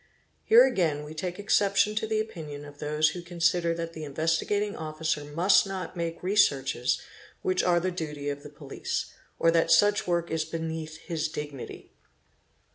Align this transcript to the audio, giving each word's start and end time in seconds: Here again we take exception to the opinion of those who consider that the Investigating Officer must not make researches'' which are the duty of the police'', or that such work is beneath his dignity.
Here 0.45 0.65
again 0.65 1.03
we 1.03 1.13
take 1.13 1.37
exception 1.37 1.93
to 1.93 2.07
the 2.07 2.19
opinion 2.19 2.65
of 2.65 2.79
those 2.79 3.09
who 3.09 3.21
consider 3.21 3.75
that 3.75 3.93
the 3.93 4.03
Investigating 4.03 4.75
Officer 4.75 5.23
must 5.23 5.67
not 5.67 5.95
make 5.95 6.23
researches'' 6.23 6.99
which 7.43 7.61
are 7.63 7.79
the 7.79 7.91
duty 7.91 8.27
of 8.27 8.41
the 8.41 8.49
police'', 8.49 9.13
or 9.37 9.51
that 9.51 9.69
such 9.69 10.07
work 10.07 10.31
is 10.31 10.43
beneath 10.43 10.97
his 10.97 11.27
dignity. 11.27 11.93